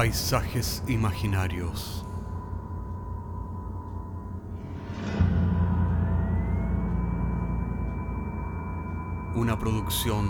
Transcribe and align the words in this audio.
Paisajes 0.00 0.82
imaginarios. 0.88 2.06
Una 9.34 9.58
producción 9.58 10.26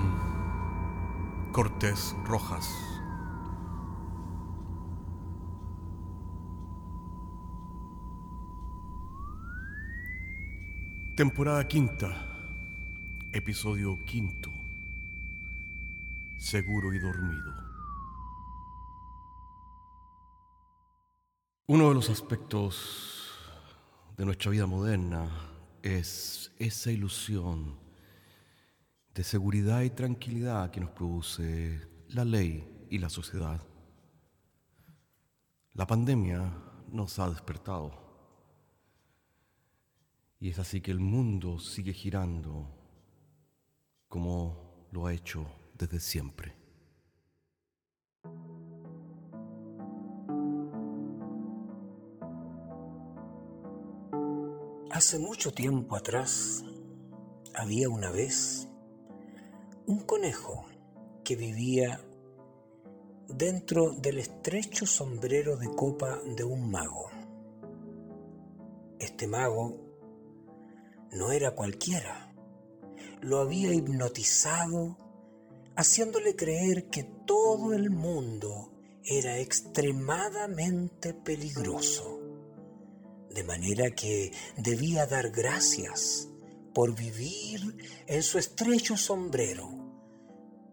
Cortés 1.53 2.17
Rojas. 2.25 2.69
Temporada 11.15 11.69
quinta, 11.69 12.27
episodio 13.31 14.05
quinto. 14.05 14.51
Seguro 16.41 16.93
y 16.93 16.99
dormido. 16.99 17.60
Uno 21.73 21.91
de 21.91 21.95
los 21.95 22.11
aspectos 22.11 23.31
de 24.17 24.25
nuestra 24.25 24.51
vida 24.51 24.67
moderna 24.67 25.31
es 25.85 26.51
esa 26.59 26.91
ilusión 26.91 27.79
de 29.15 29.23
seguridad 29.23 29.83
y 29.83 29.91
tranquilidad 29.91 30.73
que 30.73 30.81
nos 30.81 30.91
produce 30.91 31.81
la 32.09 32.25
ley 32.25 32.89
y 32.91 32.99
la 32.99 33.09
sociedad. 33.09 33.65
La 35.75 35.87
pandemia 35.87 36.53
nos 36.91 37.21
ha 37.21 37.31
despertado 37.31 37.93
y 40.41 40.49
es 40.49 40.59
así 40.59 40.81
que 40.81 40.91
el 40.91 40.99
mundo 40.99 41.61
sigue 41.61 41.93
girando 41.93 42.67
como 44.09 44.89
lo 44.91 45.07
ha 45.07 45.15
hecho 45.15 45.47
desde 45.79 46.01
siempre. 46.01 46.60
Hace 54.93 55.21
mucho 55.21 55.53
tiempo 55.53 55.95
atrás 55.95 56.65
había 57.55 57.89
una 57.89 58.11
vez 58.11 58.67
un 59.87 60.01
conejo 60.01 60.67
que 61.23 61.37
vivía 61.37 62.01
dentro 63.29 63.93
del 63.93 64.19
estrecho 64.19 64.87
sombrero 64.87 65.57
de 65.57 65.69
copa 65.77 66.19
de 66.37 66.43
un 66.43 66.73
mago. 66.73 67.09
Este 68.99 69.29
mago 69.29 69.77
no 71.13 71.31
era 71.31 71.55
cualquiera. 71.55 72.35
Lo 73.21 73.39
había 73.39 73.73
hipnotizado, 73.73 74.99
haciéndole 75.77 76.35
creer 76.35 76.91
que 76.91 77.05
todo 77.05 77.75
el 77.75 77.91
mundo 77.91 78.73
era 79.05 79.39
extremadamente 79.39 81.15
peligroso 81.15 82.20
de 83.35 83.45
manera 83.45 83.91
que 83.91 84.33
debía 84.57 85.07
dar 85.07 85.31
gracias 85.31 86.29
por 86.75 86.95
vivir 86.95 87.77
en 88.07 88.23
su 88.23 88.39
estrecho 88.39 88.97
sombrero, 88.97 89.71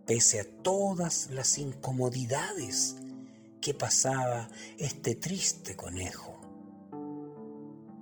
pese 0.05 0.39
a 0.39 0.45
todas 0.63 1.29
las 1.31 1.57
incomodidades 1.57 2.95
que 3.61 3.73
pasaba 3.73 4.49
este 4.77 5.15
triste 5.15 5.75
conejo. 5.75 6.39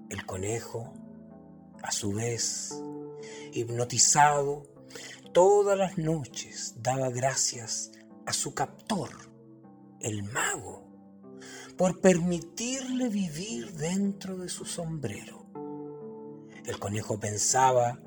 El 0.09 0.25
conejo, 0.25 0.93
a 1.81 1.91
su 1.91 2.13
vez, 2.13 2.79
hipnotizado, 3.53 4.63
todas 5.33 5.77
las 5.77 5.97
noches 5.97 6.75
daba 6.77 7.09
gracias 7.09 7.91
a 8.25 8.33
su 8.33 8.53
captor, 8.53 9.09
el 9.99 10.23
mago, 10.23 10.84
por 11.77 11.99
permitirle 11.99 13.09
vivir 13.09 13.73
dentro 13.73 14.37
de 14.37 14.49
su 14.49 14.65
sombrero. 14.65 15.45
El 16.65 16.79
conejo 16.79 17.19
pensaba, 17.19 17.99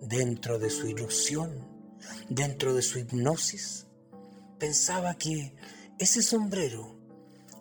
dentro 0.00 0.58
de 0.58 0.70
su 0.70 0.86
ilusión, 0.86 1.66
dentro 2.28 2.74
de 2.74 2.82
su 2.82 2.98
hipnosis, 2.98 3.86
pensaba 4.58 5.14
que 5.14 5.54
ese 5.98 6.22
sombrero 6.22 6.96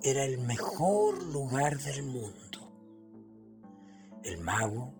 era 0.01 0.23
el 0.23 0.37
mejor 0.37 1.21
lugar 1.23 1.79
del 1.79 2.03
mundo. 2.03 2.71
El 4.23 4.39
mago, 4.39 4.93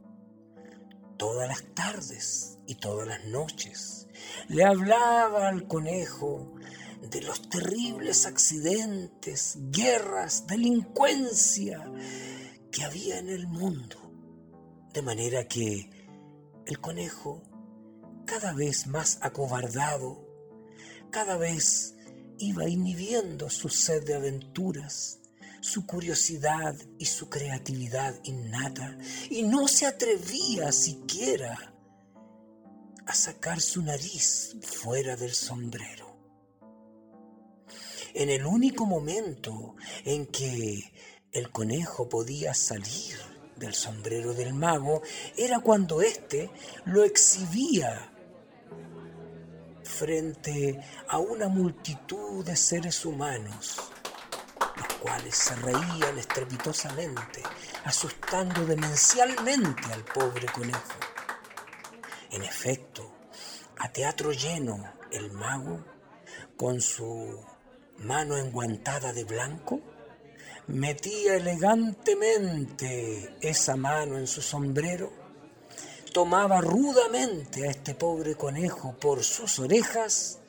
todas 1.17 1.47
las 1.47 1.63
tardes 1.73 2.59
y 2.67 2.75
todas 2.75 3.07
las 3.07 3.25
noches, 3.25 4.07
le 4.47 4.63
hablaba 4.63 5.47
al 5.47 5.67
conejo 5.67 6.53
de 7.09 7.21
los 7.21 7.49
terribles 7.49 8.25
accidentes, 8.25 9.57
guerras, 9.71 10.47
delincuencia 10.47 11.91
que 12.71 12.83
había 12.83 13.19
en 13.19 13.29
el 13.29 13.47
mundo. 13.47 13.97
De 14.93 15.01
manera 15.01 15.47
que 15.47 15.89
el 16.65 16.79
conejo, 16.79 17.43
cada 18.25 18.53
vez 18.53 18.87
más 18.87 19.19
acobardado, 19.21 20.25
cada 21.11 21.37
vez 21.37 21.95
iba 22.37 22.67
inhibiendo 22.67 23.49
su 23.49 23.69
sed 23.69 24.03
de 24.05 24.15
aventuras, 24.15 25.19
su 25.61 25.85
curiosidad 25.85 26.75
y 26.97 27.05
su 27.05 27.29
creatividad 27.29 28.19
innata, 28.23 28.97
y 29.29 29.43
no 29.43 29.67
se 29.67 29.85
atrevía 29.85 30.71
siquiera 30.71 31.73
a 33.05 33.13
sacar 33.13 33.61
su 33.61 33.81
nariz 33.81 34.55
fuera 34.61 35.15
del 35.15 35.33
sombrero 35.33 36.04
en 38.15 38.29
el 38.29 38.45
único 38.45 38.85
momento 38.85 39.75
en 40.05 40.25
que 40.27 40.91
el 41.33 41.51
conejo 41.51 42.07
podía 42.07 42.53
salir 42.53 43.17
del 43.57 43.73
sombrero 43.73 44.33
del 44.33 44.53
mago 44.53 45.01
era 45.37 45.59
cuando 45.59 46.01
éste 46.01 46.49
lo 46.85 47.03
exhibía 47.03 48.11
frente 49.83 50.81
a 51.09 51.19
una 51.19 51.49
multitud 51.49 52.43
de 52.43 52.55
seres 52.55 53.05
humanos, 53.05 53.81
los 54.77 54.93
cuales 54.99 55.35
se 55.35 55.55
reían 55.57 56.17
estrepitosamente, 56.17 57.43
asustando 57.83 58.65
demencialmente 58.65 59.93
al 59.93 60.05
pobre 60.05 60.47
conejo. 60.47 60.99
En 62.31 62.43
efecto, 62.43 63.13
a 63.77 63.91
teatro 63.91 64.31
lleno, 64.31 64.93
el 65.11 65.31
mago, 65.31 65.85
con 66.57 66.81
su 66.81 67.54
mano 67.99 68.37
enguantada 68.37 69.13
de 69.13 69.23
blanco, 69.23 69.81
metía 70.67 71.35
elegantemente 71.35 73.35
esa 73.41 73.75
mano 73.75 74.17
en 74.17 74.27
su 74.27 74.41
sombrero, 74.41 75.11
tomaba 76.13 76.61
rudamente 76.61 77.67
a 77.67 77.71
este 77.71 77.95
pobre 77.95 78.35
conejo 78.35 78.95
por 78.99 79.23
sus 79.23 79.59
orejas 79.59 80.39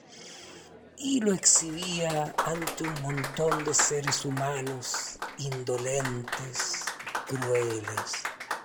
y 0.99 1.21
lo 1.21 1.33
exhibía 1.33 2.34
ante 2.45 2.84
un 2.84 3.03
montón 3.03 3.65
de 3.65 3.75
seres 3.75 4.25
humanos 4.25 5.19
indolentes, 5.39 6.84
crueles 7.27 8.13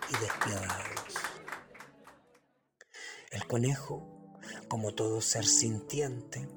y 0.10 0.20
despiadados. 0.20 1.02
El 3.32 3.48
conejo, 3.48 4.38
como 4.68 4.94
todo 4.94 5.22
ser 5.22 5.46
sintiente, 5.46 6.48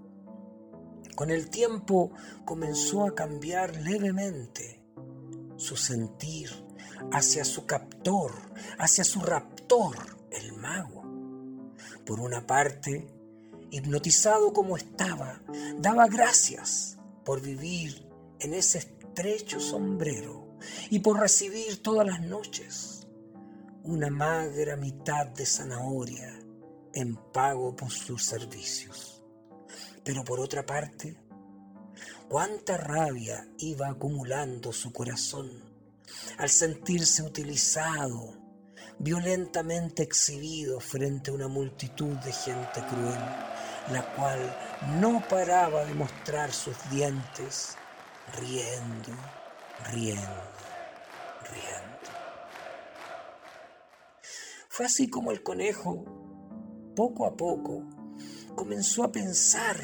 con 1.14 1.30
el 1.30 1.48
tiempo 1.48 2.12
comenzó 2.44 3.04
a 3.04 3.14
cambiar 3.14 3.76
levemente 3.76 4.80
su 5.56 5.76
sentir 5.76 6.50
hacia 7.12 7.44
su 7.44 7.66
captor, 7.66 8.32
hacia 8.78 9.04
su 9.04 9.20
raptor, 9.20 9.96
el 10.30 10.52
mago. 10.52 11.04
Por 12.04 12.20
una 12.20 12.46
parte, 12.46 13.06
hipnotizado 13.70 14.52
como 14.52 14.76
estaba, 14.76 15.40
daba 15.78 16.06
gracias 16.06 16.98
por 17.24 17.40
vivir 17.40 18.06
en 18.40 18.54
ese 18.54 18.78
estrecho 18.78 19.60
sombrero 19.60 20.56
y 20.90 21.00
por 21.00 21.20
recibir 21.20 21.82
todas 21.82 22.06
las 22.06 22.20
noches 22.20 23.06
una 23.84 24.08
magra 24.08 24.76
mitad 24.76 25.26
de 25.26 25.44
zanahoria 25.44 26.40
en 26.94 27.16
pago 27.16 27.76
por 27.76 27.90
sus 27.90 28.24
servicios. 28.24 29.13
Pero 30.04 30.22
por 30.22 30.38
otra 30.38 30.66
parte, 30.66 31.16
cuánta 32.28 32.76
rabia 32.76 33.48
iba 33.58 33.88
acumulando 33.88 34.72
su 34.72 34.92
corazón 34.92 35.50
al 36.38 36.50
sentirse 36.50 37.22
utilizado, 37.22 38.34
violentamente 38.98 40.02
exhibido 40.02 40.78
frente 40.80 41.30
a 41.30 41.34
una 41.34 41.48
multitud 41.48 42.16
de 42.18 42.32
gente 42.32 42.82
cruel, 42.88 43.18
la 43.90 44.14
cual 44.14 44.56
no 45.00 45.22
paraba 45.28 45.84
de 45.84 45.94
mostrar 45.94 46.52
sus 46.52 46.76
dientes, 46.90 47.76
riendo, 48.38 49.12
riendo, 49.90 50.42
riendo. 51.50 51.94
Fue 54.68 54.86
así 54.86 55.08
como 55.08 55.30
el 55.30 55.42
conejo, 55.42 56.04
poco 56.96 57.26
a 57.26 57.36
poco, 57.36 57.84
comenzó 58.54 59.04
a 59.04 59.12
pensar 59.12 59.76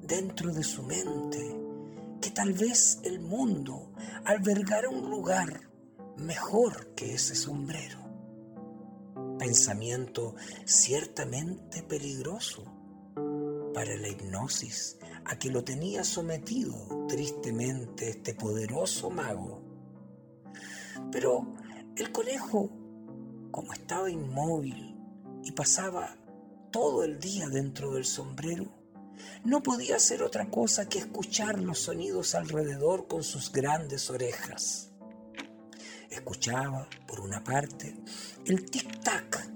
dentro 0.00 0.52
de 0.52 0.62
su 0.62 0.82
mente 0.82 1.56
que 2.20 2.30
tal 2.30 2.52
vez 2.52 3.00
el 3.02 3.20
mundo 3.20 3.92
albergara 4.24 4.88
un 4.88 5.10
lugar 5.10 5.68
mejor 6.16 6.94
que 6.94 7.14
ese 7.14 7.34
sombrero. 7.34 7.98
Pensamiento 9.38 10.34
ciertamente 10.64 11.82
peligroso 11.82 12.64
para 13.74 13.96
la 13.96 14.08
hipnosis 14.08 14.98
a 15.24 15.38
que 15.38 15.50
lo 15.50 15.62
tenía 15.62 16.04
sometido 16.04 17.06
tristemente 17.08 18.08
este 18.08 18.34
poderoso 18.34 19.10
mago. 19.10 19.62
Pero 21.12 21.54
el 21.96 22.10
conejo, 22.12 22.70
como 23.50 23.72
estaba 23.72 24.10
inmóvil 24.10 24.96
y 25.42 25.52
pasaba 25.52 26.16
todo 26.76 27.04
el 27.04 27.18
día 27.18 27.48
dentro 27.48 27.94
del 27.94 28.04
sombrero, 28.04 28.66
no 29.44 29.62
podía 29.62 29.96
hacer 29.96 30.22
otra 30.22 30.50
cosa 30.50 30.86
que 30.86 30.98
escuchar 30.98 31.58
los 31.58 31.78
sonidos 31.78 32.34
alrededor 32.34 33.08
con 33.08 33.24
sus 33.24 33.50
grandes 33.50 34.10
orejas. 34.10 34.90
Escuchaba, 36.10 36.86
por 37.08 37.20
una 37.20 37.42
parte, 37.42 37.96
el 38.44 38.70
tic-tac 38.70 39.50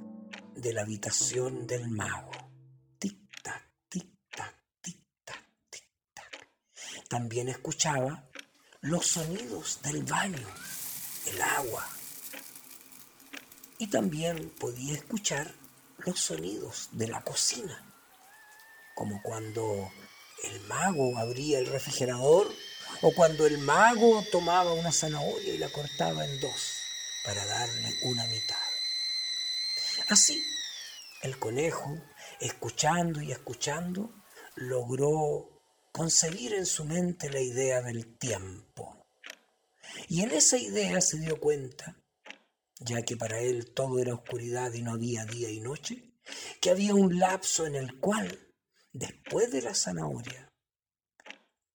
de 0.55 0.73
la 0.73 0.81
habitación 0.81 1.67
del 1.67 1.91
mago. 1.91 2.31
Tic-tac, 2.99 3.69
tic-tac, 3.91 4.55
tic-tac, 4.83 5.45
tic-tac. 5.71 6.49
También 7.07 7.51
escuchaba 7.51 8.31
los 8.81 9.07
sonidos 9.07 9.81
del 9.83 10.05
baño, 10.05 10.49
el 11.27 11.43
agua. 11.43 11.87
Y 13.77 13.89
también 13.89 14.55
podía 14.59 14.95
escuchar 14.95 15.60
los 16.05 16.21
sonidos 16.21 16.89
de 16.93 17.09
la 17.09 17.23
cocina 17.23 17.91
como 19.01 19.23
cuando 19.23 19.91
el 20.45 20.61
mago 20.69 21.17
abría 21.17 21.59
el 21.59 21.67
refrigerador 21.69 22.53
o 23.01 23.15
cuando 23.15 23.47
el 23.47 23.57
mago 23.57 24.23
tomaba 24.31 24.75
una 24.75 24.93
zanahoria 24.93 25.55
y 25.55 25.57
la 25.57 25.71
cortaba 25.71 26.23
en 26.23 26.39
dos 26.39 26.83
para 27.25 27.43
darle 27.47 27.95
una 28.03 28.27
mitad. 28.27 28.57
Así, 30.11 30.43
el 31.23 31.39
conejo, 31.39 31.97
escuchando 32.41 33.23
y 33.23 33.33
escuchando, 33.33 34.13
logró 34.57 35.63
concebir 35.93 36.53
en 36.53 36.67
su 36.67 36.85
mente 36.85 37.31
la 37.31 37.41
idea 37.41 37.81
del 37.81 38.19
tiempo. 38.19 39.07
Y 40.09 40.21
en 40.21 40.33
esa 40.33 40.59
idea 40.59 41.01
se 41.01 41.19
dio 41.21 41.41
cuenta, 41.41 41.97
ya 42.81 43.03
que 43.03 43.17
para 43.17 43.41
él 43.41 43.73
todo 43.73 43.99
era 43.99 44.15
oscuridad 44.15 44.73
y 44.73 44.83
no 44.83 44.93
había 44.93 45.25
día 45.25 45.51
y 45.51 45.61
noche, 45.61 46.15
que 46.61 46.71
había 46.71 46.95
un 46.95 47.19
lapso 47.19 47.67
en 47.67 47.75
el 47.75 47.99
cual 47.99 48.49
después 48.93 49.53
de 49.53 49.63
la 49.63 49.75
zanahoria 49.75 50.53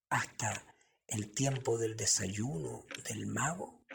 hasta 0.09 0.65
el 1.07 1.31
tiempo 1.31 1.77
del 1.77 1.95
desayuno 1.95 2.85
del 3.07 3.27
mago, 3.27 3.85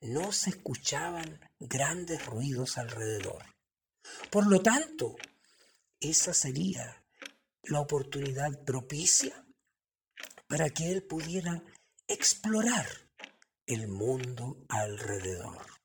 no 0.00 0.32
se 0.32 0.50
escuchaban 0.50 1.40
grandes 1.58 2.24
ruidos 2.26 2.78
alrededor. 2.78 3.42
Por 4.30 4.46
lo 4.46 4.60
tanto, 4.60 5.16
esa 6.00 6.34
sería 6.34 7.02
la 7.62 7.80
oportunidad 7.80 8.64
propicia 8.64 9.46
para 10.46 10.70
que 10.70 10.90
él 10.92 11.02
pudiera 11.02 11.64
explorar 12.06 12.86
el 13.66 13.88
mundo 13.88 14.64
alrededor. 14.68 15.75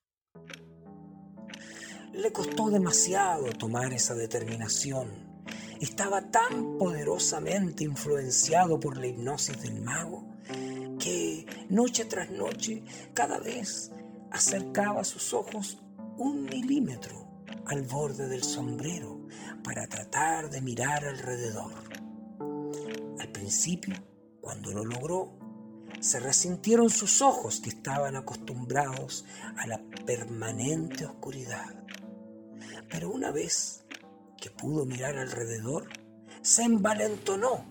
Le 2.13 2.33
costó 2.33 2.69
demasiado 2.69 3.53
tomar 3.53 3.93
esa 3.93 4.13
determinación 4.13 5.31
estaba 5.79 6.29
tan 6.29 6.77
poderosamente 6.77 7.85
influenciado 7.85 8.79
por 8.81 8.97
la 8.97 9.07
hipnosis 9.07 9.61
del 9.61 9.81
mago 9.81 10.27
que 10.99 11.45
noche 11.69 12.03
tras 12.05 12.29
noche 12.29 12.83
cada 13.13 13.39
vez 13.39 13.91
acercaba 14.29 15.05
sus 15.05 15.33
ojos 15.33 15.81
un 16.17 16.43
milímetro 16.43 17.27
al 17.65 17.83
borde 17.83 18.27
del 18.27 18.43
sombrero 18.43 19.25
para 19.63 19.87
tratar 19.87 20.49
de 20.49 20.61
mirar 20.61 21.05
alrededor. 21.05 21.71
Al 23.19 23.29
principio, 23.29 23.95
cuando 24.41 24.71
lo 24.71 24.83
logró, 24.83 25.39
se 25.99 26.19
resintieron 26.19 26.89
sus 26.89 27.21
ojos 27.21 27.59
que 27.59 27.69
estaban 27.69 28.15
acostumbrados 28.15 29.25
a 29.57 29.67
la 29.67 29.79
permanente 30.05 31.05
oscuridad. 31.05 31.75
Pero 32.89 33.09
una 33.11 33.31
vez 33.31 33.83
que 34.39 34.49
pudo 34.49 34.85
mirar 34.85 35.17
alrededor, 35.17 35.88
se 36.41 36.63
envalentonó 36.63 37.65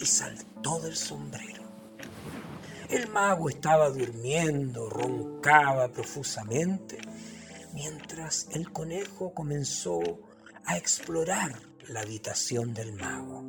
y 0.00 0.06
saltó 0.06 0.80
del 0.80 0.96
sombrero. 0.96 1.62
El 2.88 3.08
mago 3.10 3.48
estaba 3.48 3.90
durmiendo, 3.90 4.88
roncaba 4.88 5.88
profusamente, 5.88 6.98
mientras 7.74 8.48
el 8.52 8.72
conejo 8.72 9.34
comenzó 9.34 10.00
a 10.64 10.76
explorar 10.76 11.54
la 11.88 12.00
habitación 12.00 12.74
del 12.74 12.94
mago. 12.94 13.44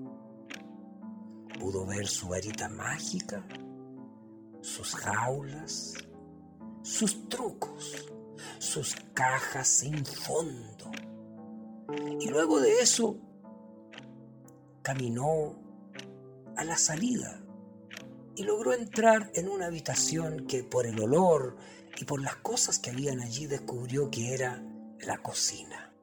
Pudo 1.59 1.85
ver 1.85 2.07
su 2.07 2.27
varita 2.27 2.69
mágica, 2.69 3.43
sus 4.61 4.95
jaulas, 4.95 5.93
sus 6.81 7.27
trucos, 7.29 8.11
sus 8.59 8.95
cajas 9.13 9.67
sin 9.67 10.05
fondo 10.05 10.91
y 12.19 12.27
luego 12.29 12.59
de 12.59 12.81
eso 12.81 13.17
caminó 14.81 15.55
a 16.55 16.63
la 16.63 16.77
salida 16.77 17.41
y 18.35 18.43
logró 18.43 18.73
entrar 18.73 19.31
en 19.33 19.49
una 19.49 19.67
habitación 19.67 20.45
que 20.47 20.63
por 20.63 20.85
el 20.85 20.99
olor 20.99 21.57
y 21.97 22.05
por 22.05 22.21
las 22.21 22.35
cosas 22.37 22.79
que 22.79 22.91
habían 22.91 23.21
allí 23.21 23.47
descubrió 23.47 24.09
que 24.09 24.33
era 24.33 24.63
la 24.99 25.17
cocina. 25.21 25.93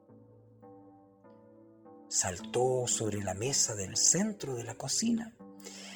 Saltó 2.09 2.87
sobre 2.87 3.21
la 3.21 3.33
mesa 3.33 3.75
del 3.75 3.97
centro 3.97 4.55
de 4.55 4.63
la 4.63 4.75
cocina 4.75 5.35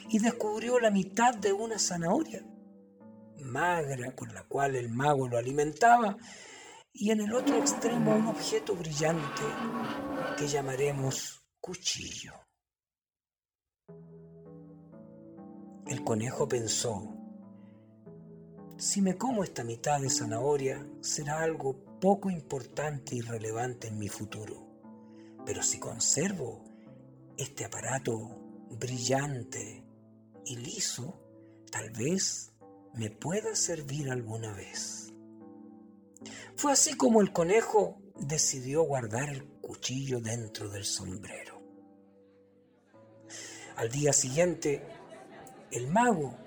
y 0.09 0.19
descubrió 0.19 0.79
la 0.79 0.91
mitad 0.91 1.33
de 1.35 1.53
una 1.53 1.79
zanahoria 1.79 2.45
magra 3.41 4.15
con 4.15 4.33
la 4.33 4.43
cual 4.43 4.75
el 4.75 4.89
mago 4.89 5.27
lo 5.27 5.37
alimentaba 5.37 6.17
y 6.93 7.11
en 7.11 7.21
el 7.21 7.33
otro 7.33 7.57
extremo 7.57 8.15
un 8.15 8.27
objeto 8.27 8.75
brillante 8.75 9.43
que 10.37 10.47
llamaremos 10.47 11.41
cuchillo. 11.59 12.33
El 15.87 16.03
conejo 16.03 16.47
pensó, 16.47 17.15
si 18.77 19.01
me 19.01 19.17
como 19.17 19.43
esta 19.43 19.63
mitad 19.63 20.01
de 20.01 20.09
zanahoria 20.09 20.85
será 21.01 21.41
algo 21.41 21.99
poco 21.99 22.29
importante 22.29 23.15
y 23.15 23.21
relevante 23.21 23.87
en 23.87 23.99
mi 23.99 24.09
futuro, 24.09 24.67
pero 25.45 25.61
si 25.61 25.79
conservo 25.79 26.63
este 27.37 27.65
aparato 27.65 28.41
brillante 28.71 29.85
y 30.45 30.55
liso, 30.55 31.21
tal 31.71 31.91
vez 31.91 32.50
me 32.93 33.09
pueda 33.09 33.55
servir 33.55 34.09
alguna 34.09 34.53
vez. 34.53 35.13
Fue 36.55 36.71
así 36.71 36.95
como 36.95 37.21
el 37.21 37.31
conejo 37.31 38.01
decidió 38.15 38.83
guardar 38.83 39.29
el 39.29 39.45
cuchillo 39.45 40.19
dentro 40.19 40.69
del 40.69 40.85
sombrero. 40.85 41.61
Al 43.77 43.89
día 43.89 44.13
siguiente, 44.13 44.85
el 45.71 45.87
mago, 45.87 46.37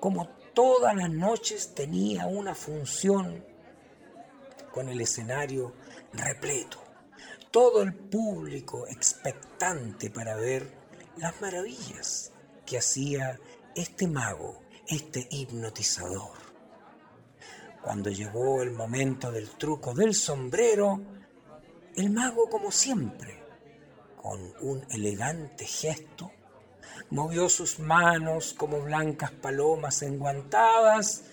como 0.00 0.28
todas 0.54 0.96
las 0.96 1.10
noches, 1.10 1.74
tenía 1.74 2.26
una 2.26 2.54
función 2.54 3.44
con 4.72 4.88
el 4.88 5.00
escenario 5.00 5.74
repleto, 6.12 6.82
todo 7.50 7.82
el 7.82 7.94
público 7.94 8.88
expectante 8.88 10.10
para 10.10 10.34
ver 10.36 10.68
las 11.16 11.40
maravillas 11.40 12.32
que 12.66 12.78
hacía 12.78 13.38
este 13.76 14.08
mago, 14.08 14.63
este 14.86 15.26
hipnotizador. 15.30 16.44
Cuando 17.82 18.10
llegó 18.10 18.62
el 18.62 18.72
momento 18.72 19.30
del 19.30 19.50
truco 19.50 19.94
del 19.94 20.14
sombrero, 20.14 21.00
el 21.96 22.10
mago, 22.10 22.48
como 22.48 22.70
siempre, 22.70 23.42
con 24.16 24.40
un 24.62 24.84
elegante 24.90 25.66
gesto, 25.66 26.30
movió 27.10 27.48
sus 27.48 27.78
manos 27.78 28.54
como 28.54 28.80
blancas 28.80 29.30
palomas 29.32 30.02
enguantadas, 30.02 31.24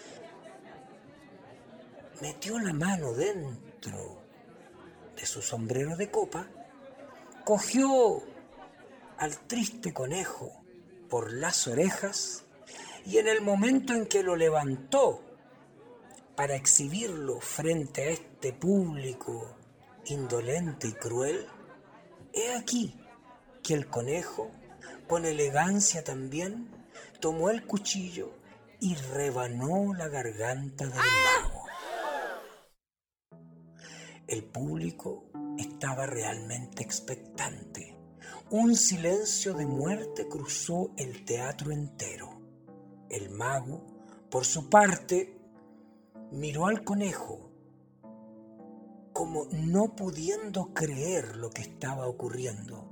metió 2.22 2.60
la 2.60 2.74
mano 2.74 3.14
dentro 3.14 4.22
de 5.16 5.26
su 5.26 5.42
sombrero 5.42 5.96
de 5.96 6.12
copa, 6.12 6.48
cogió 7.46 8.22
al 9.18 9.38
triste 9.48 9.94
conejo 9.94 10.64
por 11.10 11.32
las 11.32 11.68
orejas 11.68 12.44
y 13.06 13.18
en 13.18 13.28
el 13.28 13.42
momento 13.42 13.94
en 13.94 14.06
que 14.06 14.24
lo 14.24 14.36
levantó 14.36 15.24
para 16.36 16.56
exhibirlo 16.56 17.40
frente 17.40 18.04
a 18.04 18.10
este 18.12 18.54
público 18.54 19.56
indolente 20.06 20.88
y 20.88 20.94
cruel, 20.94 21.48
he 22.34 22.54
aquí 22.56 23.00
que 23.64 23.74
el 23.74 23.88
conejo, 23.88 24.52
con 25.08 25.26
elegancia 25.26 26.04
también, 26.04 26.70
tomó 27.20 27.50
el 27.50 27.66
cuchillo 27.66 28.34
y 28.80 28.96
rebanó 28.96 29.94
la 29.94 30.08
garganta 30.08 30.86
del 30.86 30.96
mago. 30.96 31.66
El 34.28 34.44
público 34.46 35.26
estaba 35.58 36.06
realmente 36.06 36.84
expectante. 36.84 37.98
Un 38.50 38.76
silencio 38.76 39.54
de 39.54 39.66
muerte 39.66 40.28
cruzó 40.28 40.92
el 40.98 41.26
teatro 41.26 41.72
entero. 41.72 42.31
El 43.12 43.30
mago, 43.30 43.82
por 44.30 44.46
su 44.46 44.70
parte, 44.70 45.38
miró 46.32 46.68
al 46.68 46.86
conejo 46.86 47.52
como 49.12 49.48
no 49.52 49.96
pudiendo 49.96 50.74
creer 50.74 51.36
lo 51.36 51.50
que 51.50 51.62
estaba 51.62 52.08
ocurriendo. 52.08 52.88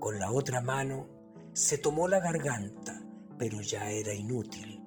Con 0.00 0.18
la 0.18 0.32
otra 0.32 0.60
mano 0.60 1.06
se 1.52 1.78
tomó 1.78 2.08
la 2.08 2.18
garganta, 2.18 3.00
pero 3.38 3.60
ya 3.60 3.90
era 3.90 4.12
inútil. 4.12 4.82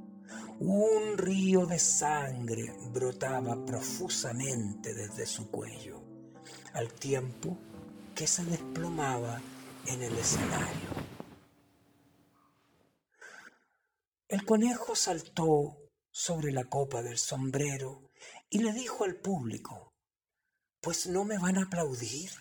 Un 0.59 1.17
río 1.17 1.65
de 1.65 1.79
sangre 1.79 2.75
brotaba 2.91 3.65
profusamente 3.65 4.93
desde 4.93 5.25
su 5.25 5.49
cuello, 5.49 6.01
al 6.73 6.91
tiempo 6.91 7.57
que 8.13 8.27
se 8.27 8.43
desplomaba 8.43 9.41
en 9.85 10.03
el 10.03 10.13
escenario. 10.17 10.86
El 14.29 14.43
conejo 14.43 14.93
saltó 14.93 15.77
sobre 16.11 16.51
la 16.51 16.65
copa 16.65 17.01
del 17.01 17.17
sombrero 17.17 18.11
y 18.49 18.59
le 18.59 18.73
dijo 18.73 19.05
al 19.05 19.15
público, 19.15 19.93
pues 20.81 21.07
no 21.07 21.23
me 21.23 21.37
van 21.37 21.57
a 21.57 21.63
aplaudir. 21.63 22.31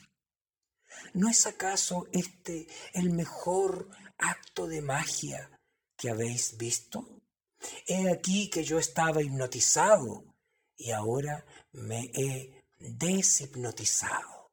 ¿No 1.14 1.28
es 1.28 1.46
acaso 1.46 2.08
este 2.10 2.66
el 2.92 3.10
mejor 3.10 3.88
acto 4.18 4.66
de 4.66 4.82
magia 4.82 5.60
que 5.96 6.10
habéis 6.10 6.56
visto? 6.56 7.22
He 7.86 8.10
aquí 8.10 8.50
que 8.50 8.64
yo 8.64 8.80
estaba 8.80 9.22
hipnotizado 9.22 10.24
y 10.76 10.90
ahora 10.90 11.46
me 11.70 12.10
he 12.14 12.64
deshipnotizado. 12.78 14.50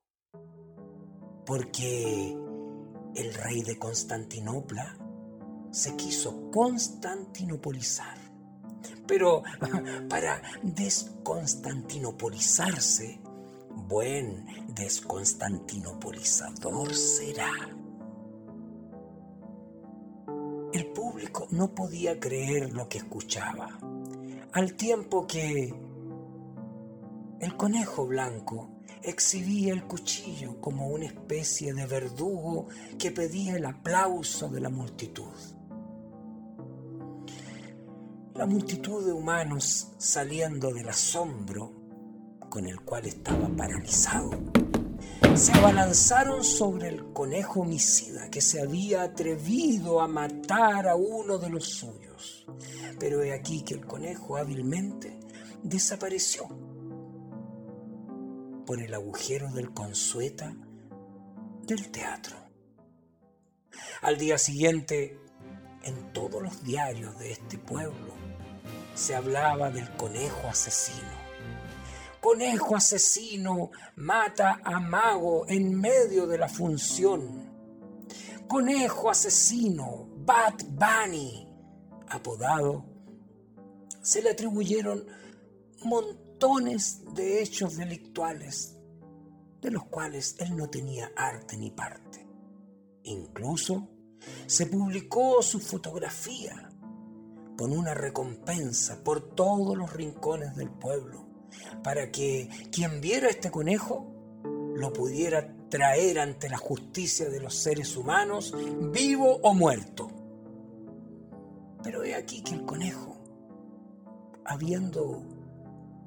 Porque 1.48 2.38
el 3.16 3.34
rey 3.34 3.64
de 3.64 3.80
Constantinopla 3.80 5.03
se 5.74 5.96
quiso 5.96 6.52
constantinopolizar. 6.52 8.18
Pero 9.08 9.42
para 10.10 10.42
desconstantinopolizarse, 10.62 13.20
buen 13.88 14.46
desconstantinopolizador 14.76 16.94
será. 16.94 17.50
El 20.72 20.86
público 20.94 21.48
no 21.52 21.76
podía 21.76 22.18
creer 22.20 22.72
lo 22.72 22.88
que 22.88 23.00
escuchaba, 23.00 23.80
al 24.54 24.76
tiempo 24.76 25.28
que 25.28 25.74
el 27.40 27.58
conejo 27.58 28.06
blanco 28.06 28.70
exhibía 29.02 29.74
el 29.74 29.84
cuchillo 29.84 30.62
como 30.62 30.88
una 30.88 31.06
especie 31.06 31.74
de 31.74 31.86
verdugo 31.86 32.68
que 32.98 33.12
pedía 33.12 33.56
el 33.56 33.66
aplauso 33.66 34.50
de 34.50 34.62
la 34.62 34.70
multitud. 34.70 35.34
La 38.36 38.48
multitud 38.48 39.06
de 39.06 39.14
humanos 39.14 39.90
saliendo 40.00 40.74
del 40.74 40.90
asombro 40.90 41.72
con 42.50 42.66
el 42.66 42.82
cual 42.82 43.06
estaba 43.06 43.48
paralizado, 43.50 44.32
se 45.36 45.52
abalanzaron 45.54 46.44
sobre 46.44 46.88
el 46.88 47.14
conejo 47.14 47.62
homicida 47.62 48.32
que 48.32 48.42
se 48.42 48.60
había 48.60 49.04
atrevido 49.04 50.02
a 50.02 50.08
matar 50.08 50.88
a 50.88 50.96
uno 50.96 51.38
de 51.38 51.50
los 51.50 51.66
suyos. 51.66 52.48
Pero 53.00 53.22
he 53.22 53.34
aquí 53.34 53.64
que 53.64 53.76
el 53.76 53.86
conejo 53.86 54.36
hábilmente 54.36 55.20
desapareció 55.62 56.48
por 58.66 58.82
el 58.82 58.96
agujero 58.96 59.52
del 59.52 59.74
consueta 59.74 60.56
del 61.68 61.92
teatro. 61.92 62.36
Al 64.02 64.18
día 64.18 64.40
siguiente, 64.40 65.20
en 65.84 66.14
todos 66.14 66.42
los 66.42 66.64
diarios 66.64 67.18
de 67.20 67.32
este 67.32 67.58
pueblo, 67.58 68.23
se 68.96 69.16
hablaba 69.16 69.70
del 69.70 69.90
conejo 69.96 70.48
asesino. 70.48 71.24
Conejo 72.20 72.76
asesino 72.76 73.72
mata 73.96 74.62
a 74.64 74.80
mago 74.80 75.46
en 75.48 75.80
medio 75.80 76.26
de 76.28 76.38
la 76.38 76.48
función. 76.48 77.52
Conejo 78.48 79.10
asesino, 79.10 80.08
Bad 80.18 80.64
Bunny, 80.70 81.48
apodado, 82.08 82.86
se 84.02 84.22
le 84.22 84.30
atribuyeron 84.30 85.06
montones 85.84 87.02
de 87.14 87.42
hechos 87.42 87.78
delictuales, 87.78 88.78
de 89.62 89.72
los 89.72 89.86
cuales 89.86 90.36
él 90.40 90.56
no 90.56 90.70
tenía 90.70 91.12
arte 91.16 91.58
ni 91.58 91.72
parte. 91.72 92.28
Incluso 93.04 93.90
se 94.46 94.68
publicó 94.68 95.42
su 95.42 95.60
fotografía 95.60 96.73
con 97.58 97.72
una 97.72 97.94
recompensa 97.94 99.04
por 99.04 99.22
todos 99.36 99.78
los 99.78 99.94
rincones 99.94 100.56
del 100.56 100.70
pueblo, 100.70 101.26
para 101.84 102.12
que 102.12 102.50
quien 102.72 103.02
viera 103.02 103.30
este 103.30 103.52
conejo 103.52 104.08
lo 104.76 104.92
pudiera 104.92 105.56
traer 105.70 106.20
ante 106.20 106.50
la 106.50 106.58
justicia 106.58 107.30
de 107.30 107.40
los 107.40 107.56
seres 107.56 107.96
humanos, 107.96 108.54
vivo 108.92 109.38
o 109.44 109.54
muerto. 109.54 110.10
Pero 111.84 112.04
he 112.04 112.16
aquí 112.16 112.42
que 112.42 112.56
el 112.56 112.66
conejo, 112.66 113.18
habiendo 114.46 115.24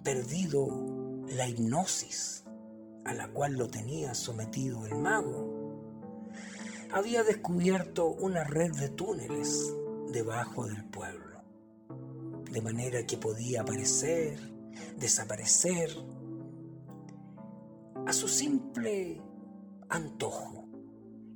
perdido 0.02 0.68
la 1.28 1.48
hipnosis 1.48 2.44
a 3.04 3.14
la 3.14 3.28
cual 3.28 3.54
lo 3.54 3.68
tenía 3.68 4.14
sometido 4.14 4.86
el 4.86 4.96
mago, 4.96 5.54
había 6.92 7.22
descubierto 7.22 8.06
una 8.06 8.44
red 8.44 8.72
de 8.72 8.88
túneles 8.88 9.72
debajo 10.12 10.66
del 10.66 10.84
pueblo 10.84 11.35
de 12.56 12.62
manera 12.62 13.04
que 13.04 13.18
podía 13.18 13.60
aparecer, 13.60 14.38
desaparecer, 14.96 15.90
a 18.06 18.14
su 18.14 18.28
simple 18.28 19.20
antojo. 19.90 20.64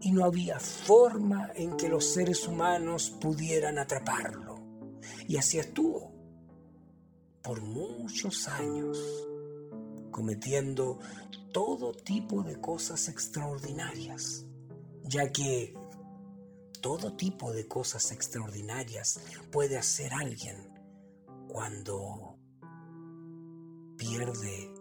Y 0.00 0.12
no 0.12 0.24
había 0.24 0.58
forma 0.58 1.50
en 1.54 1.76
que 1.76 1.90
los 1.90 2.06
seres 2.06 2.48
humanos 2.48 3.10
pudieran 3.20 3.78
atraparlo. 3.78 4.62
Y 5.28 5.36
así 5.36 5.58
estuvo 5.58 6.10
por 7.42 7.60
muchos 7.60 8.48
años, 8.48 8.98
cometiendo 10.10 11.00
todo 11.52 11.92
tipo 11.92 12.42
de 12.42 12.58
cosas 12.62 13.10
extraordinarias, 13.10 14.46
ya 15.04 15.30
que 15.30 15.74
todo 16.80 17.14
tipo 17.14 17.52
de 17.52 17.68
cosas 17.68 18.10
extraordinarias 18.10 19.20
puede 19.50 19.76
hacer 19.76 20.14
alguien 20.14 20.69
cuando 21.52 22.38
pierde 23.96 24.72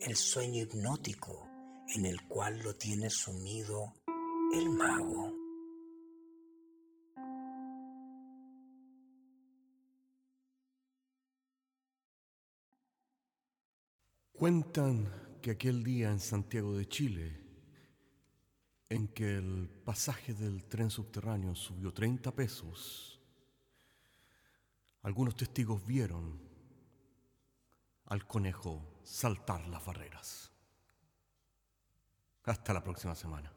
el 0.00 0.14
sueño 0.14 0.62
hipnótico 0.62 1.48
en 1.94 2.04
el 2.04 2.20
cual 2.28 2.58
lo 2.62 2.76
tiene 2.76 3.08
sumido 3.08 3.94
el 4.52 4.68
mago. 4.68 5.32
Cuentan 14.32 15.08
que 15.40 15.52
aquel 15.52 15.82
día 15.82 16.10
en 16.10 16.20
Santiago 16.20 16.76
de 16.76 16.86
Chile, 16.86 17.40
en 18.90 19.08
que 19.08 19.36
el 19.36 19.68
pasaje 19.84 20.34
del 20.34 20.64
tren 20.64 20.90
subterráneo 20.90 21.54
subió 21.54 21.92
30 21.92 22.30
pesos, 22.32 23.17
algunos 25.02 25.36
testigos 25.36 25.84
vieron 25.86 26.40
al 28.06 28.26
conejo 28.26 29.00
saltar 29.02 29.66
las 29.68 29.84
barreras. 29.84 30.50
Hasta 32.44 32.72
la 32.72 32.82
próxima 32.82 33.14
semana. 33.14 33.52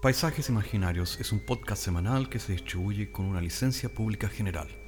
Paisajes 0.00 0.48
Imaginarios 0.48 1.18
es 1.18 1.32
un 1.32 1.44
podcast 1.44 1.82
semanal 1.82 2.28
que 2.28 2.38
se 2.38 2.52
distribuye 2.52 3.10
con 3.10 3.24
una 3.24 3.40
licencia 3.40 3.88
pública 3.88 4.28
general. 4.28 4.87